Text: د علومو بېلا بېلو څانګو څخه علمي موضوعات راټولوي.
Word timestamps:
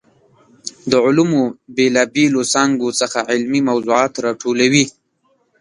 د 0.89 0.93
علومو 1.05 1.43
بېلا 1.75 2.03
بېلو 2.13 2.41
څانګو 2.53 2.89
څخه 2.99 3.19
علمي 3.31 3.61
موضوعات 3.69 4.13
راټولوي. 4.25 4.85